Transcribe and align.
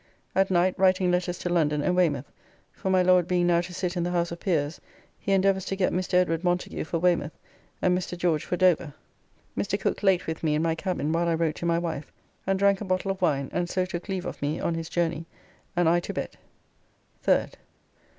At 0.33 0.49
night 0.49 0.73
writing 0.79 1.11
letters 1.11 1.37
to 1.37 1.49
London 1.49 1.83
and 1.83 1.95
Weymouth, 1.95 2.25
for 2.73 2.89
my 2.89 3.03
Lord 3.03 3.27
being 3.27 3.45
now 3.45 3.61
to 3.61 3.71
sit 3.71 3.95
in 3.95 4.01
the 4.01 4.09
House 4.09 4.31
of 4.31 4.39
Peers 4.39 4.81
he 5.19 5.31
endeavours 5.31 5.63
to 5.65 5.75
get 5.75 5.93
Mr. 5.93 6.15
Edward 6.15 6.43
Montagu 6.43 6.83
for 6.85 6.97
Weymouth 6.97 7.37
and 7.83 7.95
Mr. 7.95 8.17
George 8.17 8.43
for 8.43 8.57
Dover. 8.57 8.95
Mr. 9.55 9.79
Cooke 9.79 10.01
late 10.01 10.25
with 10.25 10.41
me 10.41 10.55
in 10.55 10.63
my 10.63 10.73
cabin 10.73 11.11
while 11.13 11.27
I 11.27 11.35
wrote 11.35 11.53
to 11.57 11.67
my 11.67 11.77
wife, 11.77 12.11
and 12.47 12.57
drank 12.57 12.81
a 12.81 12.85
bottle 12.85 13.11
of 13.11 13.21
wine 13.21 13.51
and 13.53 13.69
so 13.69 13.85
took 13.85 14.09
leave 14.09 14.25
of 14.25 14.41
me 14.41 14.59
on 14.59 14.73
his 14.73 14.89
journey 14.89 15.27
and 15.75 15.87
I 15.87 15.99
to 15.99 16.13
bed. 16.15 16.31
3d. 17.23 17.53